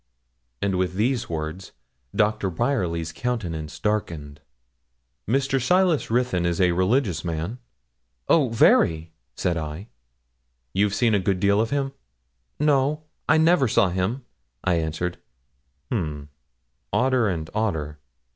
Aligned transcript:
And 0.63 0.79
with 0.79 0.95
these 0.95 1.29
words 1.29 1.73
Doctor 2.15 2.49
Bryerly's 2.49 3.11
countenance 3.11 3.77
darkened. 3.77 4.41
'Mr. 5.27 5.61
Silas 5.61 6.09
Ruthyn 6.09 6.43
is 6.43 6.59
a 6.59 6.71
religious 6.71 7.23
man?' 7.23 7.59
'Oh, 8.27 8.49
very!' 8.49 9.11
said 9.35 9.57
I. 9.57 9.89
'You've 10.73 10.95
seen 10.95 11.13
a 11.13 11.19
good 11.19 11.39
deal 11.39 11.61
of 11.61 11.69
him?' 11.69 11.91
'No, 12.59 13.03
I 13.29 13.37
never 13.37 13.67
saw 13.67 13.89
him,' 13.89 14.25
I 14.63 14.73
answered. 14.77 15.19
'H'm? 15.91 16.29
Odder 16.91 17.29
and 17.29 17.47
odder! 17.53 17.99